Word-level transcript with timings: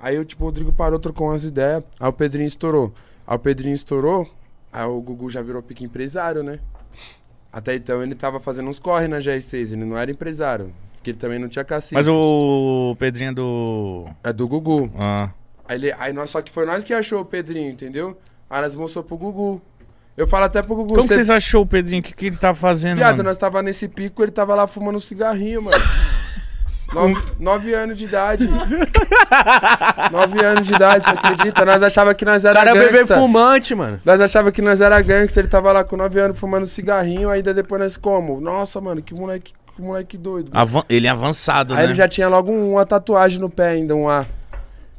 Aí, 0.00 0.22
tipo, 0.24 0.44
o 0.44 0.46
Rodrigo 0.46 0.72
parou, 0.72 0.98
trocou 0.98 1.28
umas 1.28 1.44
ideias. 1.44 1.82
Aí 1.98 2.08
o 2.08 2.12
Pedrinho 2.12 2.46
estourou. 2.46 2.92
Aí 3.26 3.36
o 3.36 3.38
Pedrinho 3.38 3.74
estourou, 3.74 4.28
aí 4.72 4.86
o 4.86 5.00
Gugu 5.00 5.28
já 5.28 5.42
virou 5.42 5.62
pique 5.62 5.84
empresário, 5.84 6.42
né? 6.42 6.60
Até 7.52 7.74
então 7.74 8.02
ele 8.02 8.14
tava 8.14 8.38
fazendo 8.38 8.68
uns 8.68 8.78
corre 8.78 9.08
na 9.08 9.18
GR6, 9.18 9.72
ele 9.72 9.84
não 9.84 9.96
era 9.98 10.10
empresário. 10.10 10.72
Porque 10.94 11.10
ele 11.10 11.18
também 11.18 11.38
não 11.38 11.48
tinha 11.48 11.64
cacife. 11.64 11.94
Mas 11.94 12.06
o 12.08 12.94
Pedrinho 12.98 13.30
é 13.30 13.34
do. 13.34 14.06
É 14.24 14.32
do 14.32 14.46
Gugu. 14.48 14.90
Ah. 14.98 15.30
Aí, 15.66 15.76
ele, 15.76 15.92
aí 15.98 16.12
nós, 16.12 16.30
só 16.30 16.40
que 16.42 16.50
foi 16.50 16.64
nós 16.66 16.84
que 16.84 16.92
achou 16.94 17.20
o 17.20 17.24
Pedrinho, 17.24 17.70
entendeu? 17.70 18.16
Aí 18.48 18.60
nós 18.62 18.74
mostrou 18.74 19.04
pro 19.04 19.16
Gugu. 19.16 19.60
Eu 20.16 20.26
falo 20.26 20.44
até 20.46 20.62
pro 20.62 20.74
Gugu. 20.74 20.88
Como 20.94 21.02
que 21.02 21.08
"Cê- 21.08 21.14
vocês 21.14 21.30
achou 21.30 21.62
o 21.62 21.66
Pedrinho? 21.66 22.00
O 22.00 22.04
que, 22.04 22.12
que 22.14 22.26
ele 22.26 22.36
tá 22.36 22.52
fazendo? 22.54 22.98
Viado, 22.98 23.22
nós 23.22 23.38
tava 23.38 23.62
nesse 23.62 23.86
pico, 23.88 24.22
ele 24.22 24.32
tava 24.32 24.54
lá 24.54 24.66
fumando 24.66 24.96
um 24.96 25.00
cigarrinho, 25.00 25.62
mano. 25.62 25.76
Nove, 26.92 27.14
nove 27.38 27.74
anos 27.74 27.98
de 27.98 28.04
idade. 28.06 28.48
nove 30.10 30.44
anos 30.44 30.66
de 30.66 30.74
idade, 30.74 31.04
você 31.04 31.14
acredita? 31.16 31.64
Nós 31.64 31.82
achava 31.82 32.14
que 32.14 32.24
nós 32.24 32.44
O 32.44 32.48
era 32.48 32.58
cara 32.58 32.70
é 32.70 32.74
bebê 32.74 32.98
gangsta. 32.98 33.16
fumante, 33.16 33.74
mano. 33.74 34.00
Nós 34.04 34.20
achava 34.20 34.50
que 34.50 34.62
nós 34.62 34.80
era 34.80 35.00
gangster, 35.02 35.42
ele 35.42 35.50
tava 35.50 35.70
lá 35.72 35.84
com 35.84 35.96
nove 35.96 36.18
anos 36.20 36.38
fumando 36.38 36.66
cigarrinho, 36.66 37.28
ainda 37.30 37.52
depois 37.52 37.80
nós 37.80 37.96
como? 37.96 38.40
Nossa, 38.40 38.80
mano, 38.80 39.02
que 39.02 39.12
moleque, 39.14 39.52
que 39.76 39.82
moleque 39.82 40.16
doido. 40.16 40.50
Avan- 40.52 40.84
Ele 40.88 41.06
é 41.06 41.10
avançado, 41.10 41.74
Aí 41.74 41.80
né? 41.80 41.84
ele 41.86 41.94
já 41.94 42.08
tinha 42.08 42.28
logo 42.28 42.50
um- 42.50 42.72
uma 42.72 42.86
tatuagem 42.86 43.38
no 43.38 43.50
pé 43.50 43.68
ainda, 43.70 43.94
um 43.94 44.08
A. 44.08 44.24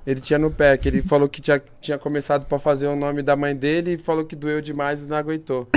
Ele 0.07 0.19
tinha 0.21 0.39
no 0.39 0.49
pé, 0.49 0.75
que 0.77 0.87
ele 0.87 1.01
falou 1.01 1.29
que 1.29 1.41
tinha, 1.41 1.61
tinha 1.79 1.97
começado 1.97 2.45
pra 2.45 2.57
fazer 2.57 2.87
o 2.87 2.95
nome 2.95 3.21
da 3.21 3.35
mãe 3.35 3.55
dele 3.55 3.93
e 3.93 3.97
falou 3.97 4.25
que 4.25 4.35
doeu 4.35 4.61
demais 4.61 5.03
e 5.03 5.07
não 5.07 5.17
aguentou. 5.17 5.67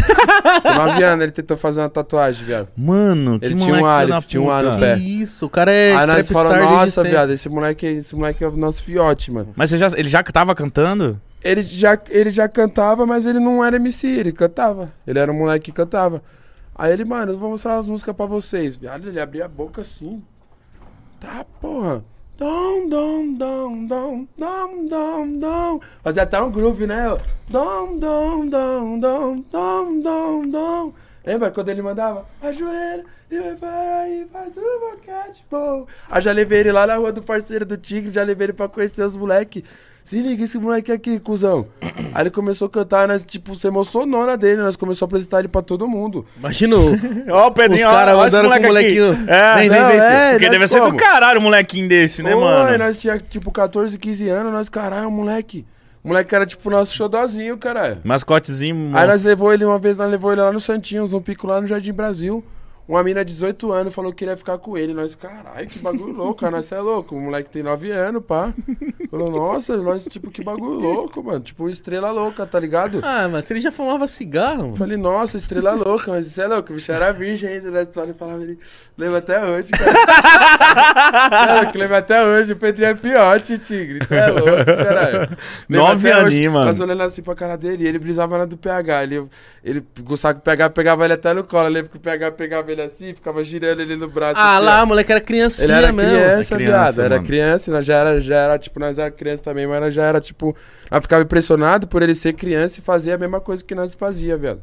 Com 0.62 0.74
nove 0.74 1.04
anos 1.04 1.22
ele 1.22 1.32
tentou 1.32 1.56
fazer 1.56 1.80
uma 1.80 1.90
tatuagem, 1.90 2.46
viado. 2.46 2.68
Mano, 2.76 3.38
que 3.38 3.46
Ele 3.46 3.56
tinha 3.56 3.74
um 3.74 3.80
moleque 3.80 3.86
A, 3.86 3.98
filho 3.98 4.02
ele 4.04 4.10
da 4.12 4.22
tinha 4.22 4.42
um 4.42 4.50
A 4.50 4.62
no 4.62 4.78
pé. 4.80 4.94
Que 4.94 5.22
isso, 5.22 5.46
o 5.46 5.50
cara 5.50 5.70
é 5.72 5.94
Aí 5.94 6.06
nós 6.06 6.30
falamos, 6.30 6.64
nossa, 6.64 7.02
viado, 7.02 7.30
esse 7.32 7.48
moleque, 7.48 7.84
esse 7.84 8.14
moleque 8.14 8.42
é 8.42 8.48
o 8.48 8.56
nosso 8.56 8.82
fiote, 8.82 9.30
mano. 9.30 9.52
Mas 9.56 9.70
você 9.70 9.78
já, 9.78 9.88
ele 9.96 10.08
já 10.08 10.22
tava 10.22 10.54
cantando? 10.54 11.20
Ele 11.44 11.62
já, 11.62 11.98
ele 12.08 12.30
já 12.30 12.48
cantava, 12.48 13.04
mas 13.04 13.26
ele 13.26 13.40
não 13.40 13.64
era 13.64 13.76
MC, 13.76 14.06
ele 14.06 14.32
cantava. 14.32 14.92
Ele 15.06 15.18
era 15.18 15.30
um 15.30 15.36
moleque 15.36 15.66
que 15.66 15.72
cantava. 15.72 16.22
Aí 16.74 16.92
ele, 16.92 17.04
mano, 17.04 17.32
eu 17.32 17.38
vou 17.38 17.50
mostrar 17.50 17.76
as 17.76 17.86
músicas 17.86 18.14
pra 18.14 18.26
vocês. 18.26 18.76
Viado, 18.76 19.08
ele 19.08 19.20
abria 19.20 19.44
a 19.44 19.48
boca 19.48 19.82
assim. 19.82 20.22
Tá, 21.20 21.44
porra. 21.60 22.02
Dom, 22.38 22.88
dom, 22.88 23.34
dom, 23.36 23.86
dom, 23.86 24.28
dom, 24.38 24.88
dom, 24.88 25.38
dom. 25.38 25.80
Fazia 26.02 26.22
até 26.22 26.40
um 26.40 26.50
groove, 26.50 26.86
né? 26.86 27.04
Dom, 27.48 27.98
dom, 27.98 28.48
dom, 28.48 28.98
dom, 28.98 29.44
dom, 29.52 30.00
dom, 30.00 30.50
dom. 30.50 30.92
Lembra 31.24 31.50
quando 31.50 31.68
ele 31.68 31.82
mandava? 31.82 32.26
Ajoelha 32.42 33.04
e 33.30 33.38
vai 33.38 33.54
para 33.56 33.98
aí, 34.00 34.26
faz 34.32 34.52
um 34.56 34.80
boquete 34.90 35.44
bom. 35.50 35.86
Aí 36.10 36.20
já 36.20 36.32
levei 36.32 36.60
ele 36.60 36.72
lá 36.72 36.86
na 36.86 36.96
rua 36.96 37.12
do 37.12 37.22
parceiro 37.22 37.64
do 37.64 37.76
Tigre, 37.76 38.10
já 38.10 38.22
levei 38.24 38.46
ele 38.46 38.52
pra 38.52 38.68
conhecer 38.68 39.02
os 39.04 39.16
moleque. 39.16 39.64
Se 40.04 40.18
liga 40.20 40.42
esse 40.42 40.58
moleque 40.58 40.90
aqui, 40.90 41.20
cuzão. 41.20 41.64
Aí 42.12 42.24
ele 42.24 42.30
começou 42.30 42.66
a 42.66 42.70
cantar, 42.70 43.06
nós, 43.06 43.24
tipo, 43.24 43.54
se 43.54 43.68
emocionou 43.68 44.26
na 44.26 44.34
dele, 44.34 44.60
nós 44.60 44.74
começamos 44.74 45.00
a 45.02 45.04
apresentar 45.04 45.38
ele 45.38 45.46
pra 45.48 45.62
todo 45.62 45.86
mundo. 45.86 46.26
Imagina 46.36 46.74
Ó, 47.30 47.46
o 47.46 47.52
Pedrinho, 47.52 47.86
Os 47.86 47.94
caras 47.94 48.16
ó, 48.16 48.22
andando 48.24 48.42
com 48.46 48.50
o 48.50 48.52
aqui. 48.52 48.66
molequinho. 48.66 49.24
É, 49.28 49.54
Vem, 49.54 49.68
vem, 49.70 49.80
Não, 49.80 49.88
vem, 49.88 49.96
filho. 50.00 50.02
é, 50.12 50.30
porque 50.32 50.50
deve 50.50 50.66
ser 50.66 50.80
do 50.80 50.86
como? 50.86 50.96
caralho 50.98 51.38
um 51.38 51.44
molequinho 51.44 51.88
desse, 51.88 52.20
né, 52.20 52.34
Oi, 52.34 52.40
mano? 52.42 52.78
nós 52.78 53.00
tinha, 53.00 53.16
tipo, 53.16 53.52
14, 53.52 53.96
15 53.96 54.28
anos, 54.28 54.52
nós, 54.52 54.68
caralho, 54.68 55.08
moleque. 55.08 55.64
O 56.04 56.08
moleque 56.08 56.34
era, 56.34 56.44
tipo, 56.44 56.68
nosso 56.68 56.94
xodózinho, 56.94 57.56
caralho. 57.56 58.00
Mascotezinho. 58.02 58.74
Aí 58.74 58.82
monstro. 58.82 59.06
nós 59.08 59.24
levou 59.24 59.52
ele 59.52 59.64
uma 59.64 59.78
vez, 59.78 59.96
nós 59.96 60.10
levou 60.10 60.32
ele 60.32 60.40
lá 60.40 60.50
no 60.52 60.58
Santinhos, 60.60 61.12
um 61.12 61.22
pico 61.22 61.46
lá 61.46 61.60
no 61.60 61.66
Jardim 61.66 61.92
Brasil. 61.92 62.44
Uma 62.88 63.02
mina 63.04 63.24
de 63.24 63.32
18 63.32 63.72
anos 63.72 63.94
falou 63.94 64.10
que 64.10 64.18
queria 64.18 64.36
ficar 64.36 64.58
com 64.58 64.76
ele. 64.76 64.92
Nós, 64.92 65.14
caralho, 65.14 65.68
que 65.68 65.78
bagulho 65.78 66.12
louco, 66.12 66.40
cara. 66.40 66.56
Nós 66.56 66.70
é 66.72 66.80
louco. 66.80 67.14
O 67.14 67.20
moleque 67.20 67.48
tem 67.48 67.62
9 67.62 67.92
anos, 67.92 68.24
pá. 68.24 68.52
Falou, 69.12 69.30
nossa, 69.30 69.76
nós, 69.76 70.06
tipo, 70.06 70.30
que 70.30 70.42
bagulho 70.42 70.80
louco, 70.80 71.22
mano. 71.22 71.40
Tipo, 71.40 71.68
estrela 71.68 72.10
louca, 72.10 72.46
tá 72.46 72.58
ligado? 72.58 73.00
Ah, 73.02 73.28
mas 73.30 73.50
ele 73.50 73.60
já 73.60 73.70
fumava 73.70 74.06
cigarro, 74.06 74.60
Eu 74.60 74.64
mano. 74.64 74.76
falei, 74.76 74.96
nossa, 74.96 75.36
estrela 75.36 75.72
louca, 75.74 76.10
mas 76.12 76.26
isso 76.26 76.40
é 76.40 76.46
louco. 76.46 76.72
O 76.72 76.76
bicho 76.76 76.90
era 76.90 77.12
virgem 77.12 77.46
ainda, 77.50 77.70
né? 77.70 77.84
Tu 77.84 78.00
olha 78.00 78.12
e 78.12 78.14
falava, 78.14 78.42
ele 78.42 78.58
lembra 78.96 79.18
até 79.18 79.44
hoje, 79.44 79.70
cara. 79.70 79.92
Cara, 81.30 81.66
que 81.66 81.76
lembra 81.78 81.98
até 81.98 82.24
hoje. 82.24 82.52
O 82.52 82.56
Pedrinho 82.56 82.88
é 82.90 82.96
fiote, 82.96 83.58
tigre. 83.58 83.98
Isso 84.02 84.14
é 84.14 84.26
louco, 84.28 84.64
caralho. 84.64 85.36
Nove 85.68 86.10
aninhos, 86.10 86.52
mano. 86.52 86.66
Nós 86.66 86.80
olhando 86.80 87.02
assim 87.02 87.22
pra 87.22 87.34
cara 87.34 87.56
dele 87.56 87.84
e 87.84 87.86
ele 87.86 87.98
brisava 87.98 88.38
na 88.38 88.44
do 88.46 88.56
PH. 88.56 89.02
Ele, 89.02 89.28
ele 89.62 89.84
gostava 90.00 90.34
que 90.34 90.40
o 90.40 90.42
PH 90.42 90.70
pegava 90.70 91.04
ele 91.04 91.12
até 91.14 91.34
no 91.34 91.44
colo. 91.44 91.66
Eu 91.66 91.72
lembro 91.72 91.90
que 91.90 91.96
o 91.96 92.00
PH 92.00 92.32
pegava 92.32 92.72
ele 92.72 92.82
assim, 92.82 93.12
ficava 93.14 93.42
girando 93.44 93.80
ele 93.80 93.96
no 93.96 94.08
braço. 94.08 94.40
Ah 94.40 94.56
assim, 94.56 94.64
lá, 94.64 94.80
ó. 94.80 94.84
o 94.84 94.86
moleque 94.86 95.12
era 95.12 95.20
criancinha 95.20 95.66
Ele 95.66 95.72
era 95.74 95.92
mesmo. 95.92 96.10
criança, 96.10 96.54
É 96.54 96.56
criança, 96.56 96.92
viado. 96.92 97.00
Era 97.12 97.22
criança, 97.22 97.70
nós 97.70 97.86
já 97.86 97.94
era, 97.96 98.20
já 98.20 98.36
era, 98.36 98.58
tipo, 98.58 98.80
nós 98.80 98.98
era 99.02 99.10
criança 99.10 99.42
também, 99.42 99.66
mas 99.66 99.80
nós 99.80 99.94
já 99.94 100.04
era, 100.04 100.20
tipo, 100.20 100.56
nós 100.90 101.00
ficava 101.02 101.22
impressionado 101.22 101.86
por 101.86 102.02
ele 102.02 102.14
ser 102.14 102.32
criança 102.32 102.78
e 102.80 102.82
fazer 102.82 103.12
a 103.12 103.18
mesma 103.18 103.40
coisa 103.40 103.62
que 103.64 103.74
nós 103.74 103.94
fazia, 103.94 104.36
velho. 104.36 104.60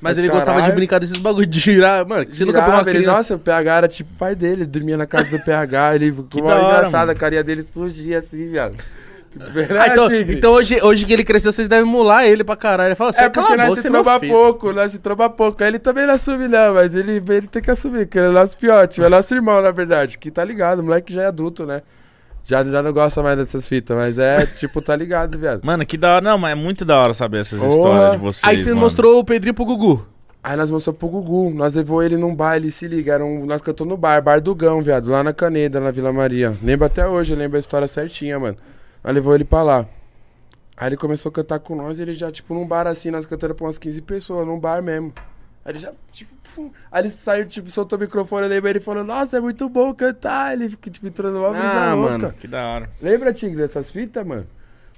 Mas 0.00 0.16
Mas, 0.16 0.18
ele 0.18 0.28
gostava 0.28 0.58
de 0.58 0.62
caralho. 0.64 0.76
brincar 0.76 0.98
desses 0.98 1.18
bagulho 1.18 1.46
de 1.46 1.58
girar. 1.58 2.06
Mano, 2.06 2.26
você 2.30 2.44
nunca 2.44 2.58
pegou 2.58 2.72
Girava, 2.72 2.82
uma 2.82 2.90
ele, 2.90 2.98
criança. 2.98 3.16
Nossa, 3.16 3.34
o 3.36 3.38
PH 3.38 3.76
era 3.76 3.88
tipo 3.88 4.12
o 4.12 4.16
pai 4.18 4.34
dele, 4.34 4.62
ele 4.62 4.66
dormia 4.66 4.96
na 4.98 5.06
casa 5.06 5.30
do 5.30 5.38
PH, 5.42 5.94
ele 5.96 6.10
da 6.10 6.22
uma 6.36 6.54
hora, 6.54 6.64
engraçada, 6.64 6.98
mano. 7.06 7.12
a 7.12 7.14
carinha 7.14 7.42
dele 7.42 7.62
surgia 7.62 8.18
assim, 8.18 8.48
viado. 8.50 8.76
Tipo, 9.32 9.44
Ah, 9.44 9.48
Verdade, 9.50 9.92
então, 9.92 10.08
Tigre? 10.08 10.36
então 10.36 10.52
hoje, 10.52 10.78
hoje 10.82 11.06
que 11.06 11.12
ele 11.12 11.24
cresceu, 11.24 11.50
vocês 11.52 11.66
devem 11.66 11.86
mular 11.90 12.26
ele 12.26 12.44
pra 12.44 12.54
caralho. 12.54 12.88
Ele 12.88 12.94
fala, 12.96 13.12
você 13.12 13.22
é 13.22 13.28
porque 13.30 13.56
nós 13.56 13.80
se 13.80 13.86
é 13.86 13.90
tromba 13.90 14.20
pouco, 14.20 14.72
nós 14.72 14.92
se 14.92 14.98
tromba 14.98 15.30
pouco. 15.30 15.62
Aí 15.62 15.70
Ele 15.70 15.78
também 15.78 16.06
não 16.06 16.14
assume, 16.14 16.48
não, 16.48 16.74
mas 16.74 16.94
ele, 16.94 17.22
ele 17.28 17.46
tem 17.48 17.62
que 17.62 17.70
assumir, 17.70 18.06
que 18.06 18.18
ele 18.18 18.26
é 18.26 18.30
nosso 18.30 18.56
fiote, 18.58 19.02
é 19.02 19.08
nosso 19.08 19.34
irmão, 19.34 19.62
na 19.62 19.70
verdade. 19.70 20.18
Que 20.18 20.30
tá 20.30 20.44
ligado, 20.44 20.80
o 20.80 20.82
moleque 20.84 21.12
já 21.12 21.22
é 21.22 21.26
adulto, 21.26 21.64
né? 21.64 21.82
Já, 22.44 22.62
já 22.62 22.82
não 22.82 22.92
gosta 22.92 23.22
mais 23.22 23.38
dessas 23.38 23.66
fitas, 23.66 23.96
mas 23.96 24.18
é, 24.18 24.44
tipo, 24.44 24.82
tá 24.82 24.94
ligado, 24.94 25.38
viado. 25.38 25.62
Mano, 25.64 25.84
que 25.86 25.96
da 25.96 26.16
hora. 26.16 26.24
Não, 26.24 26.36
mas 26.36 26.52
é 26.52 26.54
muito 26.54 26.84
da 26.84 26.98
hora 26.98 27.14
saber 27.14 27.40
essas 27.40 27.58
Porra. 27.58 27.72
histórias 27.72 28.12
de 28.12 28.18
vocês. 28.18 28.44
Aí 28.44 28.58
você 28.58 28.70
mano. 28.70 28.82
mostrou 28.82 29.18
o 29.18 29.24
Pedrinho 29.24 29.54
pro 29.54 29.64
Gugu. 29.64 30.06
Aí 30.42 30.56
nós 30.56 30.70
mostramos 30.70 30.98
pro 30.98 31.08
Gugu, 31.08 31.54
nós 31.54 31.72
levou 31.72 32.02
ele 32.02 32.18
num 32.18 32.36
baile, 32.36 32.70
se 32.70 32.86
liga, 32.86 33.14
era 33.14 33.24
um, 33.24 33.46
nós 33.46 33.62
cantamos 33.62 33.90
no 33.90 33.96
bar, 33.96 34.22
Bar 34.22 34.42
do 34.42 34.54
Gão, 34.54 34.82
viado, 34.82 35.10
lá 35.10 35.24
na 35.24 35.32
Caneda, 35.32 35.80
na 35.80 35.90
Vila 35.90 36.12
Maria. 36.12 36.54
Lembro 36.62 36.84
até 36.84 37.08
hoje, 37.08 37.32
eu 37.32 37.38
lembro 37.38 37.56
a 37.56 37.58
história 37.58 37.88
certinha, 37.88 38.38
mano. 38.38 38.58
Nós 39.02 39.14
levou 39.14 39.34
ele 39.34 39.44
pra 39.44 39.62
lá. 39.62 39.86
Aí 40.76 40.90
ele 40.90 40.98
começou 40.98 41.30
a 41.30 41.32
cantar 41.32 41.60
com 41.60 41.74
nós, 41.74 41.98
ele 41.98 42.12
já, 42.12 42.30
tipo, 42.30 42.52
num 42.52 42.66
bar 42.66 42.86
assim, 42.86 43.10
nós 43.10 43.24
cantando 43.24 43.54
pra 43.54 43.64
umas 43.64 43.78
15 43.78 44.02
pessoas, 44.02 44.46
num 44.46 44.60
bar 44.60 44.82
mesmo. 44.82 45.14
Aí 45.64 45.72
ele 45.72 45.78
já, 45.78 45.92
tipo, 46.12 46.32
pum. 46.54 46.70
Aí 46.92 47.02
ele 47.02 47.10
saiu, 47.10 47.46
tipo, 47.46 47.70
soltou 47.70 47.98
o 47.98 48.02
microfone, 48.02 48.42
eu 48.44 48.48
lembro 48.50 48.68
ele 48.68 48.80
falou, 48.80 49.02
nossa, 49.04 49.36
é 49.38 49.40
muito 49.40 49.68
bom 49.68 49.94
cantar. 49.94 50.52
Ele, 50.52 50.68
tipo, 50.68 51.06
entrou 51.06 51.32
numa 51.32 51.50
brisa 51.50 51.66
Ah, 51.66 51.94
louca. 51.94 52.18
mano. 52.18 52.32
Que 52.34 52.46
da 52.46 52.66
hora. 52.68 52.90
Lembra, 53.00 53.32
Tigre, 53.32 53.56
dessas 53.62 53.90
fitas, 53.90 54.26
mano? 54.26 54.46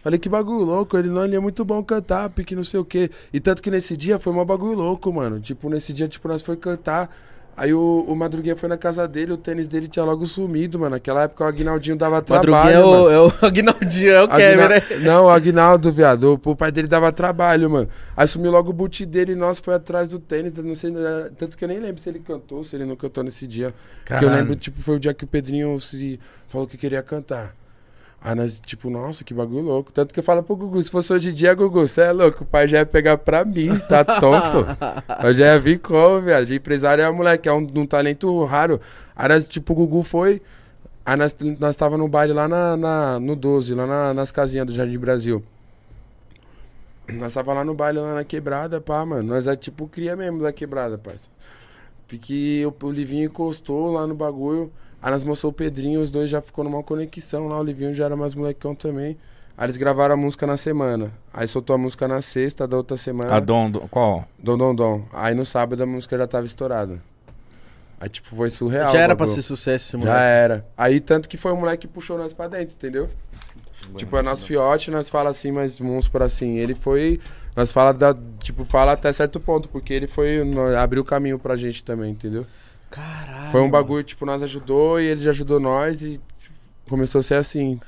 Falei, 0.03 0.19
que 0.21 0.29
bagulho 0.29 0.65
louco, 0.65 0.97
ele 0.97 1.09
não, 1.09 1.25
ele 1.25 1.35
é 1.35 1.41
muito 1.41 1.65
bom 1.65 1.83
cantar, 1.83 2.31
pique 2.31 2.55
não 2.55 2.63
sei 2.63 2.79
o 2.79 2.85
quê. 2.85 3.11
E 3.33 3.41
tanto 3.41 3.61
que 3.61 3.71
nesse 3.71 3.97
dia 3.97 4.19
foi 4.21 4.33
um 4.33 4.45
bagulho 4.45 4.75
louco, 4.77 5.13
mano. 5.13 5.41
Tipo, 5.41 5.69
nesse 5.69 5.93
dia, 5.93 6.07
tipo, 6.07 6.29
nós 6.29 6.43
foi 6.43 6.57
cantar. 6.57 7.11
Aí 7.57 7.73
o, 7.73 8.05
o 8.07 8.15
Madruguinha 8.15 8.55
foi 8.55 8.69
na 8.69 8.77
casa 8.77 9.09
dele, 9.09 9.33
o 9.33 9.37
tênis 9.39 9.67
dele 9.67 9.89
tinha 9.89 10.05
logo 10.05 10.27
sumido, 10.27 10.79
mano. 10.79 10.97
Naquela 10.97 11.23
época 11.23 11.43
o 11.43 11.47
Aguinaldinho 11.47 11.97
dava 11.97 12.21
trabalho, 12.21 12.53
Madruguinha 12.53 12.75
é 12.75 12.85
o, 12.85 13.11
é 13.11 13.21
o 13.21 13.33
Aguinaldinho, 13.47 14.13
é 14.13 14.23
o 14.23 14.29
Kevin, 14.29 14.69
né? 14.69 14.83
Não, 15.03 15.25
o 15.25 15.31
Aguinaldo, 15.31 15.91
viado. 15.91 16.39
O, 16.45 16.51
o 16.51 16.55
pai 16.55 16.71
dele 16.71 16.87
dava 16.87 17.11
trabalho, 17.11 17.71
mano. 17.71 17.89
Aí 18.15 18.27
sumiu 18.27 18.51
logo 18.51 18.69
o 18.69 18.73
boot 18.75 19.07
dele 19.07 19.33
e 19.33 19.35
nós 19.35 19.59
foi 19.59 19.75
atrás 19.75 20.07
do 20.07 20.19
tênis. 20.19 20.53
Não 20.53 20.75
sei, 20.75 20.91
né, 20.91 21.31
tanto 21.39 21.57
que 21.57 21.65
eu 21.65 21.69
nem 21.69 21.79
lembro 21.79 22.01
se 22.01 22.11
ele 22.11 22.19
cantou, 22.19 22.63
se 22.63 22.77
ele 22.77 22.85
não 22.85 22.95
cantou 22.95 23.25
nesse 23.25 23.47
dia. 23.47 23.73
Porque 24.01 24.13
eu 24.13 24.29
Caralho. 24.29 24.37
lembro, 24.37 24.57
tipo, 24.57 24.83
foi 24.83 24.97
o 24.97 25.01
dia 25.01 25.15
que 25.15 25.25
o 25.25 25.27
Pedrinho 25.27 25.81
se 25.81 26.21
falou 26.49 26.67
que 26.67 26.77
queria 26.77 27.03
cantar. 27.03 27.55
Aí 28.27 28.35
nós, 28.35 28.59
tipo, 28.59 28.91
nossa, 28.91 29.23
que 29.23 29.33
bagulho 29.33 29.63
louco. 29.63 29.93
Tanto 29.93 30.13
que 30.13 30.19
eu 30.19 30.25
falo 30.25 30.43
pro 30.43 30.57
Gugu, 30.57 30.83
se 30.83 30.91
fosse 30.91 31.13
hoje 31.13 31.31
em 31.31 31.33
dia, 31.33 31.55
Gugu, 31.55 31.87
você 31.87 32.01
é 32.01 32.11
louco, 32.11 32.43
o 32.43 32.47
pai 32.47 32.67
já 32.67 32.79
ia 32.79 32.85
pegar 32.87 33.17
pra 33.19 33.45
mim, 33.45 33.69
tá 33.89 34.05
tonto? 34.05 34.67
eu 35.23 35.33
já 35.33 35.45
ia 35.55 35.61
vir 35.61 35.79
como, 35.79 36.23
viado. 36.23 36.45
De 36.45 36.57
empresário 36.57 37.05
é 37.05 37.09
moleque, 37.13 37.49
é 37.49 37.53
um, 37.53 37.59
um 37.77 37.87
talento 37.87 38.45
raro. 38.45 38.81
Aí 39.15 39.29
nós, 39.29 39.47
tipo, 39.47 39.73
o 39.73 39.77
Gugu 39.77 40.03
foi. 40.03 40.43
Aí 41.05 41.15
nós, 41.17 41.37
nós 41.61 41.77
tava 41.77 41.97
no 41.97 42.09
baile 42.09 42.33
lá 42.33 42.49
na, 42.49 42.77
na- 42.77 43.21
no 43.21 43.37
12, 43.37 43.73
lá 43.75 43.87
na- 43.87 44.13
nas 44.13 44.33
casinhas 44.33 44.67
do 44.67 44.75
Jardim 44.75 44.99
Brasil. 44.99 45.41
Nós 47.09 47.33
tava 47.33 47.53
lá 47.53 47.65
no 47.65 47.75
baile, 47.75 48.01
lá 48.01 48.13
na 48.15 48.25
quebrada, 48.25 48.81
pá, 48.81 49.07
mano. 49.07 49.23
Nós 49.23 49.47
é 49.47 49.55
tipo 49.55 49.87
cria 49.87 50.17
mesmo 50.17 50.43
da 50.43 50.53
quebrada, 50.53 50.99
parça. 50.99 51.29
Porque 52.09 52.65
o, 52.67 52.87
o 52.87 52.91
Livinho 52.91 53.27
encostou 53.27 53.93
lá 53.93 54.05
no 54.05 54.17
bagulho. 54.17 54.73
Aí 55.01 55.11
nós 55.11 55.25
mostrou 55.25 55.51
o 55.51 55.55
Pedrinho, 55.55 56.01
os 56.01 56.11
dois 56.11 56.29
já 56.31 56.41
ficou 56.41 56.65
numa 56.65 56.83
conexão 56.83 57.47
lá. 57.49 57.59
O 57.59 57.63
Livinho 57.63 57.95
já 57.95 58.07
era 58.07 58.17
mais 58.17 58.35
molecão 58.35 58.75
também. 58.75 59.17
Aí 59.57 59.65
eles 59.67 59.77
gravaram 59.77 60.15
a 60.15 60.17
música 60.17 60.47
na 60.47 60.57
semana. 60.57 61.13
Aí 61.33 61.47
soltou 61.47 61.75
a 61.75 61.79
música 61.79 62.07
na 62.09 62.21
sexta 62.21 62.67
da 62.67 62.77
outra 62.77 62.97
semana. 62.97 63.35
A 63.35 63.41
Dom, 63.41 63.71
Dom- 63.71 63.89
qual? 63.89 64.27
Dom, 64.39 64.57
dom, 64.59 64.75
dom. 64.75 65.05
Aí 65.13 65.35
no 65.35 65.47
sábado 65.47 65.83
a 65.83 65.87
música 65.87 66.17
já 66.19 66.27
tava 66.27 66.45
estourada. 66.47 67.01
Aí, 67.99 68.09
tipo, 68.11 68.35
foi 68.37 68.51
surreal. 68.51 68.93
Já 68.93 68.99
era 69.01 69.17
pra 69.17 69.27
ser 69.27 69.41
sucesso 69.41 69.87
esse 69.87 69.93
Já 69.93 69.99
moleque. 69.99 70.21
era. 70.23 70.67
Aí, 70.77 71.01
tanto 71.01 71.29
que 71.29 71.39
foi 71.39 71.53
o 71.53 71.57
moleque 71.57 71.87
que 71.87 71.93
puxou 71.95 72.19
nós 72.19 72.35
pra 72.35 72.47
dentro, 72.49 72.75
entendeu? 72.77 73.09
Tipo, 73.97 74.19
é 74.19 74.23
nosso 74.23 74.45
fiote, 74.45 74.91
nós 74.91 75.09
fala 75.09 75.31
assim, 75.31 75.51
mas 75.51 75.79
vamos 75.79 76.07
por 76.09 76.21
assim. 76.23 76.59
Ele 76.59 76.75
foi. 76.75 77.19
Nós 77.55 77.73
fala 77.73 77.93
da. 77.95 78.15
Tipo, 78.43 78.65
fala 78.67 78.93
até 78.93 79.11
certo 79.13 79.41
ponto, 79.41 79.69
porque 79.71 79.95
ele 79.95 80.07
foi. 80.07 80.43
abriu 80.79 81.01
o 81.03 81.05
caminho 81.07 81.39
pra 81.39 81.57
gente 81.57 81.83
também, 81.85 82.11
entendeu? 82.11 82.45
Caralho. 82.91 83.51
Foi 83.51 83.61
um 83.61 83.71
bagulho, 83.71 84.05
tipo, 84.05 84.25
nós 84.25 84.43
ajudou 84.43 85.01
e 85.01 85.07
ele 85.07 85.29
ajudou 85.29 85.59
nós 85.61 86.03
e 86.03 86.21
tipo, 86.39 86.55
começou 86.89 87.21
a 87.21 87.23
ser 87.23 87.35
assim. 87.35 87.81